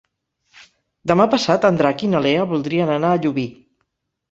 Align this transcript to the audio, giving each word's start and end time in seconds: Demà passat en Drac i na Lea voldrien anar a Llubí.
Demà 1.11 1.27
passat 1.35 1.67
en 1.69 1.77
Drac 1.83 2.03
i 2.09 2.11
na 2.15 2.23
Lea 2.29 2.49
voldrien 2.55 2.95
anar 2.97 3.15
a 3.19 3.23
Llubí. 3.27 3.49